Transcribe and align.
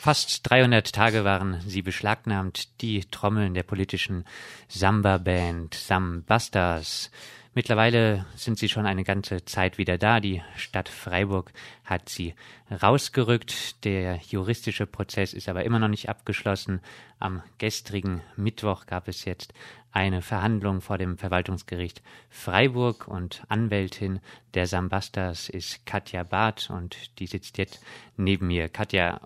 Fast 0.00 0.48
300 0.48 0.92
Tage 0.92 1.24
waren 1.24 1.60
sie 1.66 1.82
beschlagnahmt, 1.82 2.80
die 2.82 3.00
Trommeln 3.10 3.52
der 3.52 3.64
politischen 3.64 4.24
Samba-Band 4.68 5.74
Sambastas. 5.74 7.10
Mittlerweile 7.52 8.24
sind 8.36 8.60
sie 8.60 8.68
schon 8.68 8.86
eine 8.86 9.02
ganze 9.02 9.44
Zeit 9.44 9.76
wieder 9.76 9.98
da. 9.98 10.20
Die 10.20 10.40
Stadt 10.56 10.88
Freiburg 10.88 11.50
hat 11.84 12.08
sie 12.08 12.36
rausgerückt. 12.70 13.84
Der 13.84 14.20
juristische 14.28 14.86
Prozess 14.86 15.34
ist 15.34 15.48
aber 15.48 15.64
immer 15.64 15.80
noch 15.80 15.88
nicht 15.88 16.08
abgeschlossen. 16.08 16.80
Am 17.18 17.42
gestrigen 17.58 18.22
Mittwoch 18.36 18.86
gab 18.86 19.08
es 19.08 19.24
jetzt 19.24 19.52
eine 19.90 20.22
Verhandlung 20.22 20.80
vor 20.80 20.98
dem 20.98 21.18
Verwaltungsgericht 21.18 22.02
Freiburg 22.30 23.08
und 23.08 23.42
Anwältin 23.48 24.20
der 24.54 24.68
Sambastas 24.68 25.48
ist 25.48 25.84
Katja 25.86 26.22
Barth 26.22 26.70
und 26.70 27.18
die 27.18 27.26
sitzt 27.26 27.58
jetzt 27.58 27.82
neben 28.16 28.46
mir. 28.46 28.68
Katja, 28.68 29.20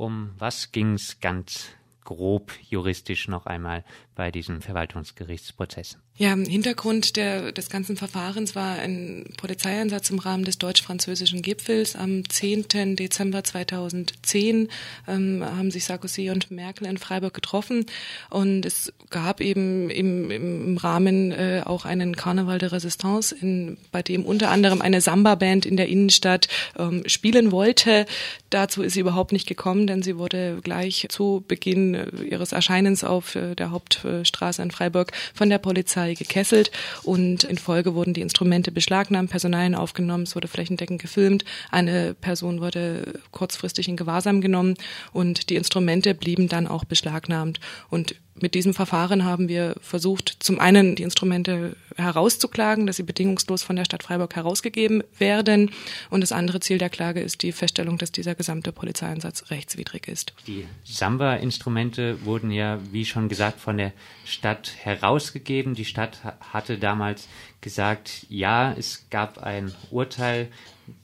um 0.00 0.30
was 0.38 0.72
ging 0.72 0.94
es 0.94 1.20
ganz 1.20 1.68
grob 2.04 2.52
juristisch 2.62 3.28
noch 3.28 3.44
einmal 3.46 3.84
bei 4.14 4.30
diesem 4.30 4.62
Verwaltungsgerichtsprozess? 4.62 5.98
Ja, 6.20 6.36
Hintergrund 6.36 7.16
der, 7.16 7.50
des 7.50 7.70
ganzen 7.70 7.96
Verfahrens 7.96 8.54
war 8.54 8.78
ein 8.78 9.24
Polizeieinsatz 9.38 10.10
im 10.10 10.18
Rahmen 10.18 10.44
des 10.44 10.58
deutsch-französischen 10.58 11.40
Gipfels. 11.40 11.96
Am 11.96 12.28
10. 12.28 12.96
Dezember 12.96 13.42
2010 13.42 14.68
ähm, 15.08 15.42
haben 15.42 15.70
sich 15.70 15.86
Sarkozy 15.86 16.28
und 16.28 16.50
Merkel 16.50 16.88
in 16.88 16.98
Freiburg 16.98 17.32
getroffen 17.32 17.86
und 18.28 18.66
es 18.66 18.92
gab 19.08 19.40
eben 19.40 19.88
im, 19.88 20.30
im 20.30 20.76
Rahmen 20.76 21.32
äh, 21.32 21.62
auch 21.64 21.86
einen 21.86 22.14
Karneval 22.14 22.58
de 22.58 22.68
Resistance, 22.68 23.34
in, 23.34 23.78
bei 23.90 24.02
dem 24.02 24.26
unter 24.26 24.50
anderem 24.50 24.82
eine 24.82 25.00
Samba-Band 25.00 25.64
in 25.64 25.78
der 25.78 25.88
Innenstadt 25.88 26.48
ähm, 26.78 27.02
spielen 27.06 27.50
wollte. 27.50 28.04
Dazu 28.50 28.82
ist 28.82 28.92
sie 28.92 29.00
überhaupt 29.00 29.32
nicht 29.32 29.48
gekommen, 29.48 29.86
denn 29.86 30.02
sie 30.02 30.18
wurde 30.18 30.58
gleich 30.62 31.06
zu 31.08 31.42
Beginn 31.48 31.94
äh, 31.94 32.10
ihres 32.28 32.52
Erscheinens 32.52 33.04
auf 33.04 33.36
äh, 33.36 33.54
der 33.54 33.70
Hauptstraße 33.70 34.60
in 34.60 34.70
Freiburg 34.70 35.12
von 35.32 35.48
der 35.48 35.56
Polizei 35.56 36.09
Polizei 36.10 36.14
gekesselt 36.14 36.70
und 37.02 37.44
in 37.44 37.58
Folge 37.58 37.94
wurden 37.94 38.14
die 38.14 38.20
Instrumente 38.20 38.72
beschlagnahmt, 38.72 39.30
Personalien 39.30 39.74
aufgenommen, 39.74 40.24
es 40.24 40.34
wurde 40.34 40.48
flächendeckend 40.48 41.00
gefilmt, 41.00 41.44
eine 41.70 42.14
Person 42.14 42.60
wurde 42.60 43.20
kurzfristig 43.30 43.88
in 43.88 43.96
Gewahrsam 43.96 44.40
genommen 44.40 44.74
und 45.12 45.50
die 45.50 45.56
Instrumente 45.56 46.14
blieben 46.14 46.48
dann 46.48 46.66
auch 46.66 46.84
beschlagnahmt. 46.84 47.60
Und 47.88 48.14
mit 48.34 48.54
diesem 48.54 48.74
Verfahren 48.74 49.24
haben 49.24 49.48
wir 49.48 49.74
versucht, 49.80 50.36
zum 50.40 50.60
einen 50.60 50.96
die 50.96 51.02
Instrumente 51.02 51.76
herauszuklagen, 51.96 52.86
dass 52.86 52.96
sie 52.96 53.02
bedingungslos 53.02 53.62
von 53.62 53.76
der 53.76 53.84
Stadt 53.84 54.02
Freiburg 54.02 54.34
herausgegeben 54.34 55.02
werden. 55.18 55.70
Und 56.08 56.20
das 56.20 56.32
andere 56.32 56.60
Ziel 56.60 56.78
der 56.78 56.90
Klage 56.90 57.20
ist 57.20 57.42
die 57.42 57.52
Feststellung, 57.52 57.98
dass 57.98 58.12
dieser 58.12 58.34
gesamte 58.34 58.72
Polizeieinsatz 58.72 59.50
rechtswidrig 59.50 60.08
ist. 60.08 60.32
Die 60.46 60.66
Samba-Instrumente 60.84 62.24
wurden 62.24 62.50
ja, 62.50 62.78
wie 62.92 63.04
schon 63.04 63.28
gesagt, 63.28 63.60
von 63.60 63.76
der 63.76 63.92
Stadt 64.24 64.72
herausgegeben. 64.78 65.74
Die 65.74 65.84
Stadt 65.84 66.20
hatte 66.52 66.78
damals 66.78 67.28
gesagt, 67.60 68.26
ja, 68.28 68.72
es 68.72 69.06
gab 69.10 69.38
ein 69.38 69.72
Urteil 69.90 70.48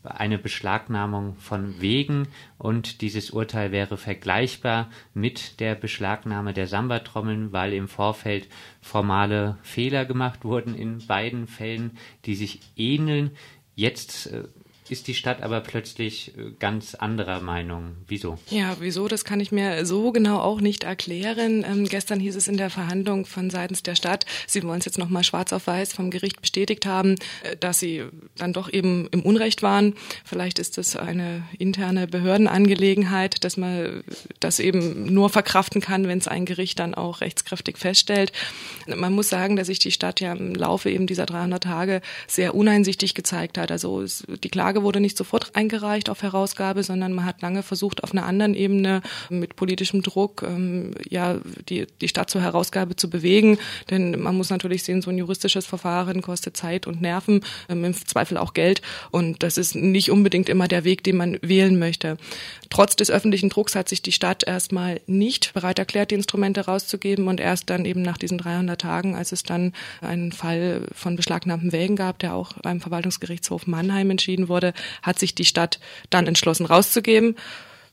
eine 0.02 0.38
Beschlagnahmung 0.38 1.36
von 1.36 1.80
Wegen 1.80 2.28
und 2.58 3.00
dieses 3.00 3.30
Urteil 3.30 3.72
wäre 3.72 3.96
vergleichbar 3.96 4.90
mit 5.14 5.60
der 5.60 5.74
Beschlagnahme 5.74 6.52
der 6.52 6.66
Samba-Trommeln, 6.66 7.52
weil 7.52 7.72
im 7.72 7.88
Vorfeld 7.88 8.48
formale 8.80 9.58
Fehler 9.62 10.04
gemacht 10.04 10.44
wurden 10.44 10.74
in 10.74 11.06
beiden 11.06 11.46
Fällen, 11.46 11.98
die 12.24 12.34
sich 12.34 12.60
ähneln. 12.76 13.30
Jetzt 13.74 14.28
äh, 14.28 14.44
ist 14.90 15.06
die 15.08 15.14
Stadt 15.14 15.42
aber 15.42 15.60
plötzlich 15.60 16.36
äh, 16.36 16.52
ganz 16.58 16.94
anderer 16.94 17.40
Meinung. 17.40 17.96
Wieso? 18.06 18.38
Ja, 18.50 18.76
wieso, 18.80 19.08
das 19.08 19.24
kann 19.24 19.40
ich 19.40 19.52
mir 19.52 19.84
so 19.86 20.12
genau 20.12 20.38
auch 20.40 20.60
nicht 20.60 20.84
erklären. 20.84 21.64
Ähm, 21.68 21.86
gestern 21.86 22.20
hieß 22.20 22.36
es 22.36 22.48
in 22.48 22.56
der 22.56 22.70
Verhandlung 22.70 23.26
von 23.26 23.50
seitens 23.50 23.82
der 23.82 23.94
Stadt, 23.94 24.26
sie 24.46 24.62
wollen 24.62 24.78
es 24.78 24.84
jetzt 24.84 24.98
nochmal 24.98 25.24
schwarz 25.24 25.52
auf 25.52 25.66
weiß 25.66 25.92
vom 25.92 26.10
Gericht 26.10 26.40
bestätigt 26.40 26.86
haben, 26.86 27.16
äh, 27.42 27.56
dass 27.56 27.80
sie 27.80 28.04
dann 28.36 28.52
doch 28.52 28.72
eben 28.72 29.08
im 29.10 29.22
Unrecht 29.22 29.62
waren. 29.62 29.94
Vielleicht 30.24 30.58
ist 30.58 30.78
das 30.78 30.96
eine 30.96 31.42
interne 31.58 32.06
Behördenangelegenheit, 32.06 33.44
dass 33.44 33.56
man 33.56 34.02
das 34.40 34.58
eben 34.58 35.12
nur 35.12 35.30
verkraften 35.30 35.80
kann, 35.80 36.08
wenn 36.08 36.18
es 36.18 36.28
ein 36.28 36.46
Gericht 36.46 36.78
dann 36.78 36.94
auch 36.94 37.20
rechtskräftig 37.20 37.78
feststellt. 37.78 38.32
Man 38.86 39.12
muss 39.12 39.28
sagen, 39.28 39.56
dass 39.56 39.66
sich 39.66 39.78
die 39.78 39.90
Stadt 39.90 40.20
ja 40.20 40.32
im 40.32 40.54
Laufe 40.54 40.90
eben 40.90 41.06
dieser 41.06 41.26
300 41.26 41.62
Tage 41.62 42.00
sehr 42.26 42.54
uneinsichtig 42.54 43.14
gezeigt 43.14 43.58
hat. 43.58 43.70
Also 43.70 44.04
die 44.04 44.48
Klage 44.48 44.75
Klage 44.76 44.84
wurde 44.84 45.00
nicht 45.00 45.16
sofort 45.16 45.56
eingereicht 45.56 46.10
auf 46.10 46.22
Herausgabe, 46.22 46.82
sondern 46.82 47.14
man 47.14 47.24
hat 47.24 47.40
lange 47.40 47.62
versucht, 47.62 48.04
auf 48.04 48.12
einer 48.12 48.26
anderen 48.26 48.54
Ebene 48.54 49.00
mit 49.30 49.56
politischem 49.56 50.02
Druck 50.02 50.42
ähm, 50.46 50.90
ja 51.08 51.38
die, 51.68 51.86
die 52.02 52.08
Stadt 52.08 52.28
zur 52.28 52.42
Herausgabe 52.42 52.94
zu 52.94 53.08
bewegen. 53.08 53.58
Denn 53.88 54.20
man 54.20 54.36
muss 54.36 54.50
natürlich 54.50 54.82
sehen, 54.82 55.00
so 55.00 55.10
ein 55.10 55.16
juristisches 55.16 55.64
Verfahren 55.64 56.20
kostet 56.20 56.58
Zeit 56.58 56.86
und 56.86 57.00
Nerven, 57.00 57.40
ähm, 57.70 57.84
im 57.84 57.94
Zweifel 57.94 58.36
auch 58.36 58.52
Geld. 58.52 58.82
Und 59.10 59.42
das 59.42 59.56
ist 59.56 59.74
nicht 59.74 60.10
unbedingt 60.10 60.50
immer 60.50 60.68
der 60.68 60.84
Weg, 60.84 61.02
den 61.04 61.16
man 61.16 61.38
wählen 61.40 61.78
möchte. 61.78 62.18
Trotz 62.68 62.96
des 62.96 63.10
öffentlichen 63.10 63.48
Drucks 63.48 63.74
hat 63.74 63.88
sich 63.88 64.02
die 64.02 64.12
Stadt 64.12 64.44
erstmal 64.46 65.00
nicht 65.06 65.54
bereit 65.54 65.78
erklärt, 65.78 66.10
die 66.10 66.16
Instrumente 66.16 66.66
rauszugeben 66.66 67.28
und 67.28 67.40
erst 67.40 67.70
dann 67.70 67.86
eben 67.86 68.02
nach 68.02 68.18
diesen 68.18 68.36
300 68.36 68.78
Tagen, 68.78 69.14
als 69.14 69.32
es 69.32 69.42
dann 69.42 69.72
einen 70.02 70.32
Fall 70.32 70.82
von 70.92 71.16
beschlagnahmten 71.16 71.72
Wägen 71.72 71.96
gab, 71.96 72.18
der 72.18 72.34
auch 72.34 72.52
beim 72.62 72.80
Verwaltungsgerichtshof 72.80 73.66
Mannheim 73.66 74.10
entschieden 74.10 74.48
wurde, 74.48 74.65
wurde, 74.66 74.72
hat 75.02 75.18
sich 75.18 75.34
die 75.34 75.44
Stadt 75.44 75.80
dann 76.10 76.26
entschlossen 76.26 76.66
rauszugeben. 76.66 77.36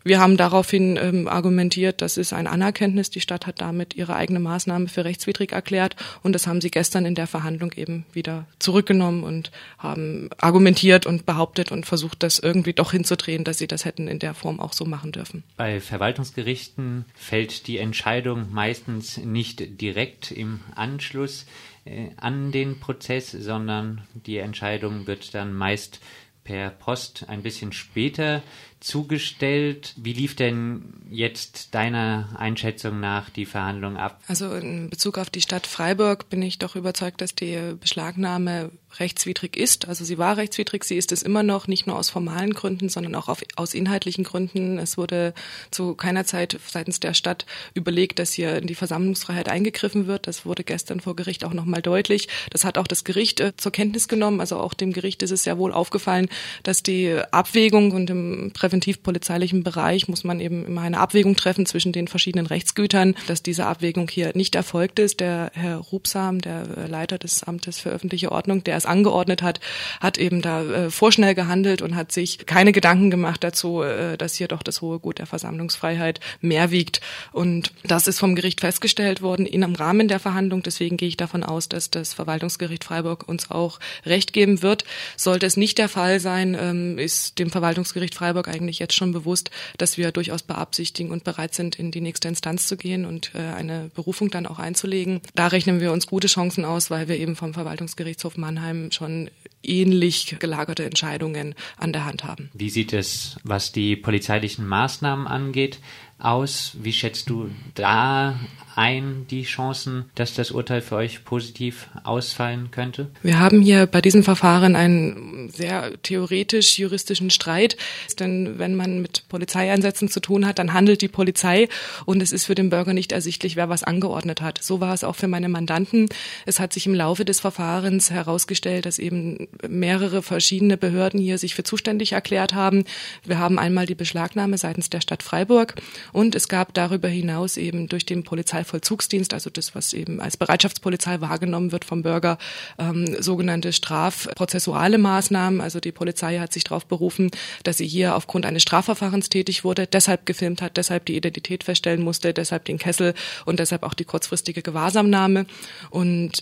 Wir 0.06 0.20
haben 0.20 0.36
daraufhin 0.36 1.00
ähm, 1.02 1.30
argumentiert, 1.30 2.02
das 2.02 2.18
ist 2.18 2.34
ein 2.34 2.46
Anerkenntnis. 2.46 3.10
Die 3.10 3.22
Stadt 3.22 3.48
hat 3.48 3.62
damit 3.62 3.96
ihre 3.96 4.16
eigene 4.16 4.42
Maßnahme 4.42 4.90
für 4.90 5.06
rechtswidrig 5.06 5.54
erklärt 5.54 5.96
und 6.24 6.34
das 6.34 6.46
haben 6.46 6.60
sie 6.60 6.72
gestern 6.72 7.06
in 7.06 7.16
der 7.16 7.26
Verhandlung 7.26 7.72
eben 7.78 8.06
wieder 8.12 8.46
zurückgenommen 8.60 9.24
und 9.24 9.52
haben 9.78 10.30
argumentiert 10.40 11.06
und 11.06 11.26
behauptet 11.26 11.72
und 11.72 11.86
versucht, 11.86 12.22
das 12.22 12.40
irgendwie 12.40 12.74
doch 12.74 12.92
hinzudrehen, 12.92 13.46
dass 13.46 13.60
sie 13.60 13.68
das 13.68 13.86
hätten 13.86 14.10
in 14.10 14.20
der 14.20 14.34
Form 14.34 14.60
auch 14.60 14.74
so 14.74 14.84
machen 14.84 15.14
dürfen. 15.14 15.46
Bei 15.56 15.80
Verwaltungsgerichten 15.80 17.06
fällt 17.16 17.68
die 17.68 17.78
Entscheidung 17.78 18.52
meistens 18.52 19.20
nicht 19.20 19.80
direkt 19.80 20.32
im 20.32 20.60
Anschluss 20.76 21.46
äh, 21.86 22.10
an 22.18 22.52
den 22.52 22.82
Prozess, 22.82 23.32
sondern 23.32 24.02
die 24.14 24.38
Entscheidung 24.38 25.08
wird 25.08 25.34
dann 25.34 25.54
meist 25.54 26.02
per 26.44 26.70
Post 26.70 27.26
ein 27.30 27.42
bisschen 27.42 27.72
später 27.72 28.42
zugestellt. 28.80 29.94
Wie 29.96 30.14
lief 30.14 30.36
denn 30.36 30.94
jetzt 31.10 31.74
deiner 31.74 32.30
Einschätzung 32.38 33.00
nach 33.00 33.30
die 33.30 33.46
Verhandlung 33.46 33.98
ab? 33.98 34.22
Also 34.28 34.54
in 34.54 34.90
Bezug 34.90 35.18
auf 35.18 35.30
die 35.30 35.42
Stadt 35.42 35.68
Freiburg 35.68 36.30
bin 36.30 36.42
ich 36.42 36.60
doch 36.60 36.76
überzeugt, 36.76 37.22
dass 37.22 37.34
die 37.34 37.76
Beschlagnahme 37.80 38.72
rechtswidrig 39.00 39.58
ist. 39.58 39.88
Also 39.88 40.04
sie 40.06 40.18
war 40.18 40.38
rechtswidrig, 40.38 40.84
sie 40.84 40.98
ist 40.98 41.12
es 41.12 41.24
immer 41.24 41.44
noch, 41.44 41.68
nicht 41.68 41.88
nur 41.88 41.98
aus 41.98 42.10
formalen 42.10 42.54
Gründen, 42.54 42.90
sondern 42.90 43.16
auch 43.16 43.28
auf, 43.28 43.42
aus 43.56 43.74
inhaltlichen 43.74 44.24
Gründen. 44.24 44.78
Es 44.78 44.98
wurde 44.98 45.34
zu 45.72 45.96
keiner 45.96 46.26
Zeit 46.26 46.60
seitens 46.68 47.00
der 47.00 47.14
Stadt 47.14 47.46
überlegt, 47.74 48.20
dass 48.20 48.34
hier 48.34 48.58
in 48.58 48.68
die 48.68 48.76
Versammlungsfreiheit 48.76 49.50
eingegriffen 49.50 50.08
wird. 50.08 50.28
Das 50.28 50.46
wurde 50.46 50.64
gestern 50.64 51.00
vor 51.00 51.16
Gericht 51.16 51.46
auch 51.46 51.54
nochmal 51.54 51.82
deutlich. 51.82 52.28
Das 52.50 52.66
hat 52.66 52.78
auch 52.78 52.88
das 52.88 53.04
Gericht 53.04 53.40
äh, 53.40 53.54
zur 53.58 53.72
Kenntnis 53.72 54.08
genommen. 54.08 54.40
Also 54.40 54.58
auch 54.58 54.74
dem 54.74 54.94
Gericht 54.94 55.24
ist 55.24 55.32
es 55.32 55.44
sehr 55.44 55.58
wohl 55.58 55.72
aufgefallen, 55.72 56.30
dass 56.64 56.84
die 56.84 57.20
Abwägung 57.32 57.92
und 57.92 58.10
im 58.10 58.52
präventivpolizeilichen 58.54 59.64
Bereich 59.64 60.08
muss 60.08 60.24
man 60.24 60.40
eben 60.40 60.66
immer 60.66 60.82
eine 60.82 61.00
Abwägung 61.00 61.36
treffen 61.36 61.66
zwischen 61.66 61.92
den 61.92 62.08
verschiedenen 62.08 62.46
Rechtsgütern, 62.46 63.16
dass 63.28 63.44
diese 63.44 63.66
Abwägung 63.66 64.08
hier 64.10 64.32
nicht 64.36 64.56
erfolgt 64.56 65.00
ist. 65.00 65.20
Der 65.20 65.52
Herr 65.54 65.78
Rubsam, 65.78 66.42
der 66.42 66.88
Leiter 66.88 67.18
des 67.18 67.44
Amtes 67.44 67.80
für 67.80 67.90
öffentliche 67.90 68.32
Ordnung, 68.32 68.64
der 68.64 68.83
es 68.84 68.90
angeordnet 68.90 69.42
hat, 69.42 69.60
hat 70.00 70.18
eben 70.18 70.42
da 70.42 70.64
äh, 70.64 70.92
vorschnell 70.92 71.36
gehandelt 71.36 71.82
und 71.82 71.96
hat 71.96 72.12
sich 72.12 72.46
keine 72.46 72.72
Gedanken 72.72 73.10
gemacht 73.10 73.44
dazu, 73.44 73.82
äh, 73.82 74.18
dass 74.18 74.36
hier 74.36 74.48
doch 74.48 74.64
das 74.64 74.82
hohe 74.82 75.00
Gut 75.00 75.20
der 75.20 75.26
Versammlungsfreiheit 75.26 76.20
mehr 76.42 76.72
wiegt. 76.72 77.02
Und 77.32 77.72
das 77.84 78.08
ist 78.08 78.20
vom 78.20 78.36
Gericht 78.36 78.62
festgestellt 78.62 79.22
worden 79.22 79.46
in 79.46 79.64
im 79.64 79.76
Rahmen 79.76 80.08
der 80.08 80.20
Verhandlung. 80.20 80.64
Deswegen 80.64 80.98
gehe 80.98 81.08
ich 81.08 81.18
davon 81.18 81.44
aus, 81.44 81.70
dass 81.70 81.90
das 81.90 82.14
Verwaltungsgericht 82.14 82.84
Freiburg 82.84 83.28
uns 83.28 83.50
auch 83.50 83.80
Recht 84.06 84.34
geben 84.34 84.62
wird. 84.62 84.86
Sollte 85.18 85.46
es 85.46 85.58
nicht 85.58 85.78
der 85.78 85.90
Fall 85.90 86.20
sein, 86.20 86.56
ähm, 86.60 86.98
ist 86.98 87.40
dem 87.40 87.50
Verwaltungsgericht 87.50 88.16
Freiburg 88.16 88.48
eigentlich 88.48 88.80
jetzt 88.80 88.96
schon 88.96 89.12
bewusst, 89.12 89.50
dass 89.78 89.98
wir 89.98 90.12
durchaus 90.12 90.44
beabsichtigen 90.44 91.12
und 91.12 91.24
bereit 91.24 91.56
sind, 91.56 91.78
in 91.78 91.92
die 91.92 92.02
nächste 92.02 92.28
Instanz 92.28 92.68
zu 92.68 92.78
gehen 92.78 93.06
und 93.06 93.32
äh, 93.36 93.40
eine 93.40 93.90
Berufung 93.96 94.30
dann 94.30 94.46
auch 94.46 94.60
einzulegen. 94.60 95.22
Da 95.36 95.48
rechnen 95.48 95.80
wir 95.80 95.92
uns 95.92 96.08
gute 96.08 96.28
Chancen 96.28 96.66
aus, 96.66 96.90
weil 96.90 97.08
wir 97.08 97.18
eben 97.18 97.36
vom 97.36 97.54
Verwaltungsgerichtshof 97.54 98.38
Mannheim 98.38 98.73
Mannheim 98.74 98.92
schon 98.92 99.30
ähnlich 99.62 100.36
gelagerte 100.40 100.84
Entscheidungen 100.84 101.56
an 101.78 101.94
der 101.94 102.06
Hand 102.06 102.26
haben. 102.26 102.50
Wie 102.54 102.70
sieht 102.70 102.92
es, 102.92 103.38
was 103.44 103.72
die 103.72 103.96
polizeilichen 103.96 104.68
Maßnahmen 104.68 105.26
angeht, 105.26 105.80
aus? 106.20 106.76
Wie 106.82 106.92
schätzt 106.92 107.30
du 107.30 107.50
da 107.76 108.40
ein 108.76 109.26
die 109.30 109.44
Chancen, 109.44 110.06
dass 110.16 110.34
das 110.34 110.52
Urteil 110.52 110.82
für 110.82 110.96
euch 110.96 111.26
positiv 111.26 111.88
ausfallen 112.04 112.70
könnte? 112.72 113.10
Wir 113.22 113.40
haben 113.40 113.62
hier 113.62 113.86
bei 113.86 114.02
diesem 114.02 114.24
Verfahren 114.24 114.76
einen 114.76 115.50
sehr 115.50 115.92
theoretisch 116.02 116.78
juristischen 116.80 117.30
Streit, 117.30 117.78
denn 118.20 118.60
wenn 118.60 118.76
man 118.76 119.02
mit 119.02 119.28
Polizeieinsätzen 119.30 120.10
zu 120.10 120.20
tun 120.20 120.46
hat, 120.46 120.60
dann 120.60 120.74
handelt 120.74 121.02
die 121.02 121.08
Polizei 121.08 121.68
und 122.06 122.22
es 122.22 122.32
ist 122.32 122.46
für 122.46 122.56
den 122.56 122.70
Bürger 122.70 122.94
nicht 122.94 123.12
ersichtlich, 123.12 123.56
wer 123.56 123.70
was 123.70 123.84
angeordnet 123.84 124.42
hat. 124.42 124.62
So 124.64 124.80
war 124.80 124.94
es 124.94 125.04
auch 125.04 125.16
für 125.16 125.28
meine 125.28 125.50
Mandanten. 125.50 126.10
Es 126.46 126.60
hat 126.60 126.74
sich 126.74 126.86
im 126.86 126.96
Laufe 126.96 127.26
des 127.26 127.40
Verfahrens 127.40 128.12
herausgestellt, 128.12 128.86
dass 128.86 129.00
eben 129.00 129.48
mehrere 129.68 130.22
verschiedene 130.22 130.78
Behörden 130.78 131.20
hier 131.20 131.38
sich 131.38 131.56
für 131.56 131.64
zuständig 131.64 132.14
erklärt 132.14 132.54
haben. 132.54 132.84
Wir 133.26 133.38
haben 133.38 133.60
einmal 133.60 133.86
die 133.86 133.96
Beschlagnahme 133.96 134.58
seitens 134.58 134.90
der 134.90 135.02
Stadt 135.02 135.24
Freiburg 135.24 135.76
und 136.12 136.36
es 136.36 136.48
gab 136.48 136.74
darüber 136.74 137.08
hinaus 137.08 137.58
eben 137.58 137.88
durch 137.88 138.06
den 138.06 138.24
Polizeivollzugsdienst, 138.64 139.34
also 139.34 139.50
das, 139.50 139.76
was 139.76 139.94
eben 139.94 140.20
als 140.20 140.38
Bereitschaftspolizei 140.38 141.22
wahrgenommen 141.22 141.72
wird 141.72 141.86
vom 141.86 142.04
Bürger, 142.04 142.38
ähm, 142.80 143.06
sogenannte 143.22 143.74
strafprozessuale 143.74 144.98
Maßnahmen. 144.98 145.62
Also 145.62 145.80
die 145.80 145.92
Polizei 145.92 146.40
hat 146.40 146.54
sich 146.54 146.64
darauf 146.64 146.86
berufen, 146.86 147.32
dass 147.64 147.78
sie 147.78 147.88
hier 147.88 148.16
aufgrund 148.16 148.46
eines 148.46 148.64
Strafverfahrens 148.64 149.30
tätig 149.30 149.64
wurde, 149.64 149.88
deshalb 149.88 150.26
gefilmt 150.26 150.62
hat, 150.62 150.78
deshalb 150.78 151.06
die 151.06 151.16
Identität 151.16 151.64
feststellen 151.64 152.02
musste, 152.02 152.34
deshalb 152.34 152.66
den 152.66 152.78
Kessel 152.78 153.14
und 153.46 153.60
deshalb 153.60 153.84
auch 153.84 153.94
die 153.94 154.06
kurzfristige 154.06 154.62
Gewahrsamnahme. 154.62 155.46
Und 155.90 156.42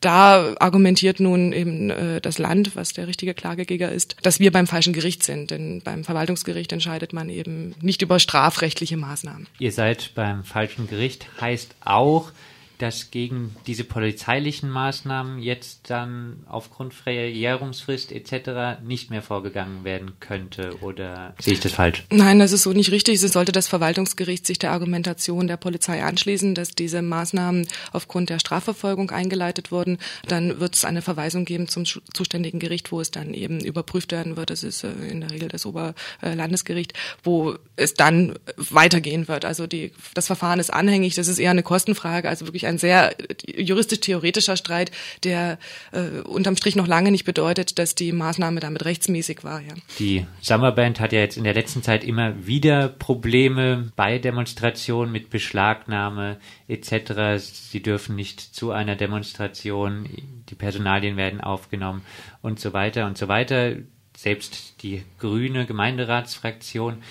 da 0.00 0.54
argumentiert 0.58 1.20
nun 1.20 1.52
eben 1.52 1.90
äh, 1.90 2.20
das 2.20 2.38
Land, 2.38 2.74
was 2.74 2.92
der 2.92 3.06
richtige 3.06 3.34
Klagegeger 3.34 3.92
ist, 3.92 4.16
dass 4.22 4.40
wir 4.40 4.50
beim 4.50 4.66
falschen 4.66 4.92
Gericht 4.92 5.22
sind. 5.22 5.50
Denn 5.50 5.82
beim 5.82 6.04
Verwaltungsgericht 6.04 6.72
entscheidet 6.72 7.12
man 7.12 7.28
eben 7.28 7.74
nicht 7.80 8.02
über 8.02 8.18
strafrechtliche 8.18 8.96
Maßnahmen. 8.96 9.46
Ihr 9.58 9.72
seid 9.72 10.12
beim 10.14 10.44
falschen 10.44 10.88
Gericht, 10.88 11.26
heißt 11.40 11.74
auch, 11.80 12.32
dass 12.80 13.10
gegen 13.10 13.54
diese 13.66 13.84
polizeilichen 13.84 14.70
Maßnahmen 14.70 15.40
jetzt 15.40 15.90
dann 15.90 16.44
aufgrund 16.48 16.94
Verjährungsfrist 16.94 18.10
etc. 18.12 18.82
nicht 18.82 19.10
mehr 19.10 19.22
vorgegangen 19.22 19.84
werden 19.84 20.12
könnte 20.20 20.78
oder 20.80 21.34
sehe 21.38 21.54
ich 21.54 21.60
das 21.60 21.72
falsch? 21.72 22.04
Nein, 22.10 22.38
das 22.38 22.52
ist 22.52 22.62
so 22.62 22.72
nicht 22.72 22.90
richtig. 22.90 23.22
Es 23.22 23.32
sollte 23.32 23.52
das 23.52 23.68
Verwaltungsgericht 23.68 24.46
sich 24.46 24.58
der 24.58 24.72
Argumentation 24.72 25.46
der 25.46 25.58
Polizei 25.58 26.02
anschließen, 26.02 26.54
dass 26.54 26.70
diese 26.70 27.02
Maßnahmen 27.02 27.66
aufgrund 27.92 28.30
der 28.30 28.38
Strafverfolgung 28.38 29.10
eingeleitet 29.10 29.70
wurden. 29.70 29.98
Dann 30.26 30.58
wird 30.60 30.74
es 30.74 30.84
eine 30.84 31.02
Verweisung 31.02 31.44
geben 31.44 31.68
zum 31.68 31.84
zuständigen 31.84 32.60
Gericht, 32.60 32.92
wo 32.92 33.00
es 33.00 33.10
dann 33.10 33.34
eben 33.34 33.60
überprüft 33.60 34.12
werden 34.12 34.36
wird. 34.36 34.50
Das 34.50 34.62
ist 34.62 34.84
äh, 34.84 34.92
in 35.10 35.20
der 35.20 35.30
Regel 35.30 35.48
das 35.48 35.66
Oberlandesgericht, 35.66 36.94
wo 37.22 37.56
es 37.76 37.94
dann 37.94 38.38
weitergehen 38.56 39.28
wird. 39.28 39.44
Also 39.44 39.66
die, 39.66 39.92
das 40.14 40.28
Verfahren 40.28 40.60
ist 40.60 40.72
anhängig. 40.72 41.14
Das 41.14 41.28
ist 41.28 41.38
eher 41.38 41.50
eine 41.50 41.62
Kostenfrage, 41.62 42.28
also 42.28 42.46
wirklich 42.46 42.66
ein 42.70 42.78
sehr 42.78 43.14
juristisch-theoretischer 43.46 44.56
Streit, 44.56 44.90
der 45.24 45.58
äh, 45.92 46.20
unterm 46.20 46.56
Strich 46.56 46.76
noch 46.76 46.86
lange 46.86 47.10
nicht 47.10 47.24
bedeutet, 47.24 47.78
dass 47.78 47.94
die 47.94 48.12
Maßnahme 48.12 48.60
damit 48.60 48.84
rechtsmäßig 48.84 49.44
war. 49.44 49.60
Ja. 49.60 49.74
Die 49.98 50.26
Summerband 50.40 51.00
hat 51.00 51.12
ja 51.12 51.20
jetzt 51.20 51.36
in 51.36 51.44
der 51.44 51.54
letzten 51.54 51.82
Zeit 51.82 52.04
immer 52.04 52.46
wieder 52.46 52.88
Probleme 52.88 53.92
bei 53.96 54.18
Demonstrationen 54.18 55.12
mit 55.12 55.30
Beschlagnahme 55.30 56.38
etc. 56.68 57.42
Sie 57.42 57.82
dürfen 57.82 58.16
nicht 58.16 58.40
zu 58.40 58.70
einer 58.70 58.96
Demonstration, 58.96 60.08
die 60.48 60.54
Personalien 60.54 61.16
werden 61.16 61.40
aufgenommen 61.40 62.02
und 62.42 62.60
so 62.60 62.72
weiter 62.72 63.06
und 63.06 63.18
so 63.18 63.28
weiter 63.28 63.76
selbst 64.20 64.82
die 64.82 65.02
grüne 65.18 65.64
Gemeinderatsfraktion 65.64 67.02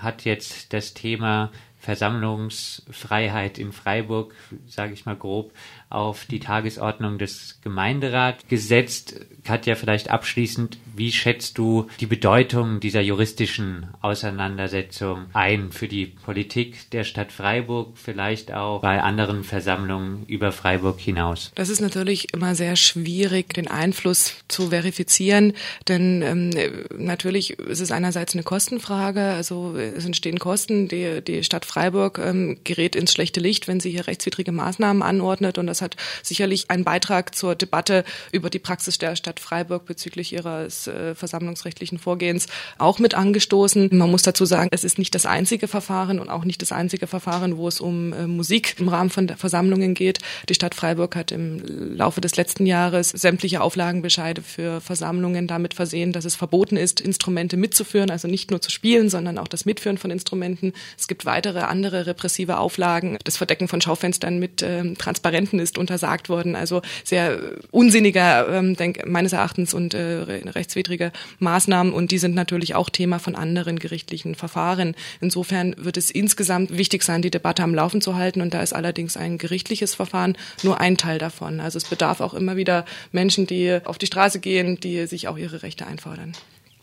hat 0.00 0.24
jetzt 0.24 0.72
das 0.72 0.94
Thema 0.94 1.50
Versammlungsfreiheit 1.86 3.58
in 3.58 3.70
Freiburg, 3.70 4.34
sage 4.66 4.92
ich 4.92 5.06
mal 5.06 5.14
grob, 5.14 5.52
auf 5.88 6.24
die 6.24 6.40
Tagesordnung 6.40 7.16
des 7.16 7.60
Gemeinderats 7.62 8.44
gesetzt. 8.48 9.20
Katja, 9.44 9.76
vielleicht 9.76 10.10
abschließend, 10.10 10.78
wie 10.96 11.12
schätzt 11.12 11.58
du 11.58 11.86
die 12.00 12.06
Bedeutung 12.06 12.80
dieser 12.80 13.02
juristischen 13.02 13.86
Auseinandersetzung 14.00 15.26
ein 15.32 15.70
für 15.70 15.86
die 15.86 16.06
Politik 16.06 16.90
der 16.90 17.04
Stadt 17.04 17.30
Freiburg, 17.30 17.96
vielleicht 17.96 18.52
auch 18.52 18.80
bei 18.80 19.00
anderen 19.00 19.44
Versammlungen 19.44 20.26
über 20.26 20.50
Freiburg 20.50 20.98
hinaus? 20.98 21.52
Das 21.54 21.68
ist 21.68 21.80
natürlich 21.80 22.34
immer 22.34 22.56
sehr 22.56 22.74
schwierig, 22.74 23.54
den 23.54 23.68
Einfluss 23.68 24.34
zu 24.48 24.70
verifizieren, 24.70 25.52
denn 25.86 26.22
ähm, 26.22 26.50
natürlich 26.98 27.60
ist 27.60 27.80
es 27.80 27.92
einerseits 27.92 28.34
eine 28.34 28.42
Kostenfrage, 28.42 29.22
also 29.22 29.65
es 29.74 30.04
entstehen 30.04 30.38
Kosten, 30.38 30.88
die, 30.88 31.22
die 31.22 31.42
Stadt 31.44 31.64
Freiburg 31.64 32.18
ähm, 32.18 32.58
gerät 32.64 32.94
ins 32.94 33.12
schlechte 33.12 33.40
Licht, 33.40 33.68
wenn 33.68 33.80
sie 33.80 33.90
hier 33.90 34.06
rechtswidrige 34.06 34.52
Maßnahmen 34.52 35.02
anordnet 35.02 35.58
und 35.58 35.66
das 35.66 35.82
hat 35.82 35.96
sicherlich 36.22 36.70
einen 36.70 36.84
Beitrag 36.84 37.34
zur 37.34 37.54
Debatte 37.54 38.04
über 38.32 38.50
die 38.50 38.58
Praxis 38.58 38.98
der 38.98 39.16
Stadt 39.16 39.40
Freiburg 39.40 39.86
bezüglich 39.86 40.32
ihres 40.32 40.86
äh, 40.86 41.14
versammlungsrechtlichen 41.14 41.98
Vorgehens 41.98 42.46
auch 42.78 42.98
mit 42.98 43.14
angestoßen. 43.14 43.90
Man 43.92 44.10
muss 44.10 44.22
dazu 44.22 44.44
sagen, 44.44 44.68
es 44.72 44.84
ist 44.84 44.98
nicht 44.98 45.14
das 45.14 45.26
einzige 45.26 45.68
Verfahren 45.68 46.20
und 46.20 46.28
auch 46.28 46.44
nicht 46.44 46.62
das 46.62 46.72
einzige 46.72 47.06
Verfahren, 47.06 47.56
wo 47.56 47.68
es 47.68 47.80
um 47.80 48.12
äh, 48.12 48.26
Musik 48.26 48.76
im 48.78 48.88
Rahmen 48.88 49.10
von 49.10 49.28
Versammlungen 49.28 49.94
geht. 49.94 50.18
Die 50.48 50.54
Stadt 50.54 50.74
Freiburg 50.74 51.16
hat 51.16 51.32
im 51.32 51.62
Laufe 51.96 52.20
des 52.20 52.36
letzten 52.36 52.66
Jahres 52.66 53.10
sämtliche 53.10 53.60
Auflagenbescheide 53.60 54.42
für 54.42 54.80
Versammlungen 54.80 55.46
damit 55.46 55.74
versehen, 55.74 56.12
dass 56.12 56.24
es 56.24 56.36
verboten 56.36 56.76
ist, 56.76 57.00
Instrumente 57.00 57.56
mitzuführen, 57.56 58.10
also 58.10 58.28
nicht 58.28 58.50
nur 58.50 58.60
zu 58.60 58.70
spielen, 58.70 59.08
sondern 59.08 59.38
auch 59.38 59.48
das 59.56 59.64
Mitführen 59.64 59.96
von 59.96 60.10
Instrumenten. 60.10 60.74
Es 60.98 61.08
gibt 61.08 61.24
weitere 61.24 61.60
andere 61.60 62.06
repressive 62.06 62.58
Auflagen. 62.58 63.18
Das 63.24 63.38
Verdecken 63.38 63.68
von 63.68 63.80
Schaufenstern 63.80 64.38
mit 64.38 64.62
ähm, 64.62 64.98
Transparenten 64.98 65.58
ist 65.58 65.78
untersagt 65.78 66.28
worden. 66.28 66.54
Also 66.54 66.82
sehr 67.04 67.40
unsinniger, 67.70 68.48
ähm, 68.48 68.76
denk, 68.76 69.06
meines 69.06 69.32
Erachtens, 69.32 69.72
und 69.72 69.94
äh, 69.94 70.18
rechtswidrige 70.50 71.10
Maßnahmen. 71.38 71.92
Und 71.92 72.10
die 72.10 72.18
sind 72.18 72.34
natürlich 72.34 72.74
auch 72.74 72.90
Thema 72.90 73.18
von 73.18 73.34
anderen 73.34 73.78
gerichtlichen 73.78 74.34
Verfahren. 74.34 74.94
Insofern 75.20 75.74
wird 75.78 75.96
es 75.96 76.10
insgesamt 76.10 76.76
wichtig 76.76 77.02
sein, 77.02 77.22
die 77.22 77.30
Debatte 77.30 77.62
am 77.62 77.74
Laufen 77.74 78.02
zu 78.02 78.16
halten. 78.16 78.42
Und 78.42 78.52
da 78.52 78.60
ist 78.62 78.74
allerdings 78.74 79.16
ein 79.16 79.38
gerichtliches 79.38 79.94
Verfahren 79.94 80.36
nur 80.62 80.80
ein 80.80 80.98
Teil 80.98 81.18
davon. 81.18 81.60
Also 81.60 81.78
es 81.78 81.86
bedarf 81.86 82.20
auch 82.20 82.34
immer 82.34 82.56
wieder 82.56 82.84
Menschen, 83.10 83.46
die 83.46 83.78
auf 83.84 83.96
die 83.96 84.06
Straße 84.06 84.38
gehen, 84.38 84.78
die 84.80 85.06
sich 85.06 85.28
auch 85.28 85.38
ihre 85.38 85.62
Rechte 85.62 85.86
einfordern. 85.86 86.34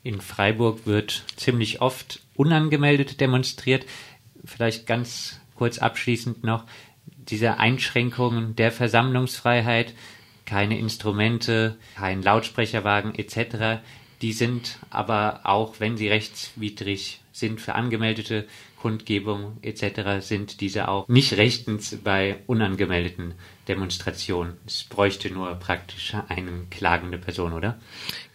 In 0.03 0.19
Freiburg 0.19 0.85
wird 0.85 1.23
ziemlich 1.37 1.79
oft 1.79 2.19
unangemeldet 2.35 3.19
demonstriert 3.21 3.85
vielleicht 4.43 4.87
ganz 4.87 5.39
kurz 5.55 5.77
abschließend 5.79 6.43
noch 6.43 6.65
diese 7.05 7.57
Einschränkungen 7.57 8.55
der 8.55 8.71
Versammlungsfreiheit, 8.71 9.93
keine 10.45 10.77
Instrumente, 10.77 11.77
kein 11.95 12.21
Lautsprecherwagen 12.21 13.15
etc., 13.15 13.81
die 14.21 14.33
sind 14.33 14.79
aber 14.89 15.41
auch, 15.43 15.79
wenn 15.79 15.97
sie 15.97 16.07
rechtswidrig 16.07 17.19
sind 17.33 17.59
für 17.59 17.75
angemeldete 17.75 18.47
Kundgebungen 18.77 19.57
etc., 19.61 20.25
sind 20.25 20.61
diese 20.61 20.87
auch 20.87 21.07
nicht 21.07 21.33
rechtens 21.33 21.97
bei 22.03 22.39
unangemeldeten 22.47 23.33
Demonstrationen. 23.67 24.57
Es 24.67 24.83
bräuchte 24.83 25.29
nur 25.29 25.53
praktisch 25.55 26.13
eine 26.27 26.65
klagende 26.69 27.17
Person, 27.17 27.53
oder? 27.53 27.77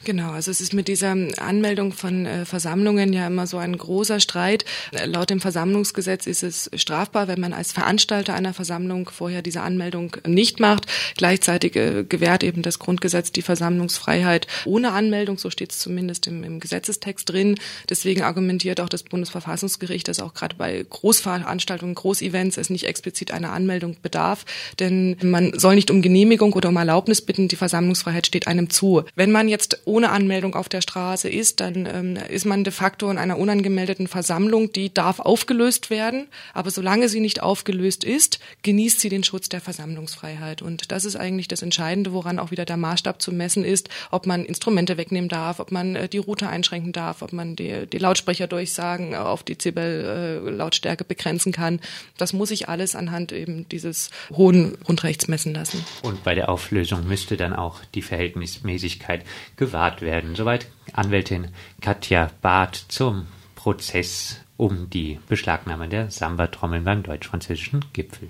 Genau, 0.05 0.31
also 0.31 0.51
es 0.51 0.61
ist 0.61 0.73
mit 0.73 0.87
dieser 0.87 1.17
Anmeldung 1.39 1.93
von 1.93 2.25
äh, 2.25 2.45
Versammlungen 2.45 3.13
ja 3.13 3.27
immer 3.27 3.47
so 3.47 3.59
ein 3.59 3.77
großer 3.77 4.21
Streit. 4.21 4.65
Äh, 4.93 5.07
laut 5.07 5.29
dem 5.29 5.41
Versammlungsgesetz 5.41 6.27
ist 6.27 6.43
es 6.43 6.71
strafbar, 6.77 7.27
wenn 7.27 7.41
man 7.41 7.53
als 7.53 7.73
Veranstalter 7.73 8.33
einer 8.35 8.55
Versammlung 8.55 9.11
vorher 9.11 9.43
diese 9.43 9.61
Anmeldung 9.61 10.17
nicht 10.27 10.61
macht. 10.61 10.87
Gleichzeitig 11.17 11.75
äh, 11.77 12.05
gewährt 12.05 12.45
eben 12.45 12.63
das 12.63 12.79
Grundgesetz 12.79 13.33
die 13.33 13.43
Versammlungsfreiheit 13.43 14.47
ohne 14.65 14.93
Anmeldung, 14.93 15.37
so 15.37 15.51
steht 15.51 15.73
es 15.73 15.81
zumindest 15.81 16.27
im, 16.29 16.45
im 16.45 16.61
Gesetzestext 16.61 17.29
drin. 17.29 17.57
Deswegen 17.89 18.23
argumentiert 18.23 18.81
auch 18.81 18.89
das 18.89 19.03
Bundesverfassungsgericht, 19.03 20.07
dass 20.07 20.21
auch 20.21 20.33
gerade 20.33 20.55
bei 20.55 20.87
Großveranstaltungen, 20.89 21.97
Großevents 21.97 22.57
es 22.57 22.71
nicht 22.71 22.87
explizit 22.87 23.33
einer 23.33 23.53
Anmeldung 23.53 23.97
bedarf, 24.01 24.45
denn 24.79 25.18
man 25.23 25.59
soll 25.59 25.75
nicht 25.75 25.91
um 25.91 26.03
Genehmigung 26.03 26.53
oder 26.53 26.69
um 26.69 26.77
Erlaubnis 26.77 27.21
bitten, 27.21 27.49
die 27.49 27.57
Versammlungsfreiheit 27.57 28.27
steht 28.27 28.47
einem 28.47 28.71
zu. 28.71 29.05
Wenn 29.15 29.31
man 29.31 29.49
jetzt 29.49 29.83
ohne 29.85 30.11
Anmeldung 30.11 30.55
auf 30.55 30.69
der 30.69 30.81
Straße 30.81 31.29
ist, 31.29 31.61
dann 31.61 31.87
ähm, 31.87 32.19
ist 32.29 32.47
man 32.47 32.65
de 32.65 32.73
facto 32.73 33.11
in 33.11 33.19
einer 33.19 33.39
unangemeldeten 33.39 34.07
Versammlung, 34.07 34.73
die 34.73 34.93
darf 34.93 35.21
aufgelöst 35.21 35.91
werden, 35.91 36.29
aber 36.55 36.71
solange 36.71 37.09
sie 37.09 37.21
nicht 37.21 37.43
aufgelöst 37.43 38.05
ist, 38.05 38.39
genießt 38.63 39.01
sie 39.01 39.09
den 39.09 39.25
Schutz 39.25 39.49
der 39.49 39.61
Versammlungsfreiheit. 39.61 40.63
Und 40.63 40.93
das 40.93 41.05
ist 41.05 41.17
eigentlich 41.17 41.49
das 41.49 41.63
Entscheidende, 41.63 42.13
woran 42.13 42.39
auch 42.39 42.51
wieder 42.51 42.65
der 42.65 42.77
Maßstab 42.77 43.21
zu 43.21 43.33
messen 43.33 43.65
ist, 43.65 43.89
ob 44.11 44.27
man 44.27 44.45
Instrumente 44.45 44.97
wegnehmen 44.97 45.29
darf, 45.29 45.61
ob 45.61 45.73
man 45.73 45.97
äh, 45.97 46.09
die 46.09 46.19
Route 46.19 46.49
einschränken 46.49 46.93
darf, 46.93 47.23
ob 47.23 47.33
man 47.33 47.57
die, 47.57 47.87
die 47.87 47.99
Lautsprecherdurchsagen 47.99 49.15
auf 49.15 49.43
die 49.43 49.55
Dezibel-Lautstärke 49.55 51.05
äh, 51.05 51.07
begrenzen 51.07 51.53
kann. 51.53 51.81
Das 52.17 52.33
muss 52.33 52.51
ich 52.51 52.69
alles 52.69 52.95
anhand 52.95 53.33
eben 53.33 53.69
dieses 53.69 54.11
hohen 54.33 54.79
Grundrechts 54.85 55.08
messen 55.29 55.55
lassen. 55.55 55.85
Und 56.03 56.23
bei 56.23 56.35
der 56.35 56.49
Auflösung 56.49 57.07
müsste 57.09 57.37
dann 57.37 57.55
auch 57.55 57.81
die 57.95 58.03
Verhältnismäßigkeit 58.03 59.25
gewahrt 59.57 60.03
werden. 60.03 60.35
Soweit 60.35 60.69
Anwältin 60.93 61.49
Katja 61.81 62.31
Barth 62.43 62.85
zum 62.89 63.27
Prozess 63.55 64.41
um 64.57 64.91
die 64.91 65.19
Beschlagnahme 65.29 65.89
der 65.89 66.11
Samba-Trommeln 66.11 66.85
beim 66.85 67.03
deutsch-französischen 67.03 67.85
Gipfel. 67.93 68.29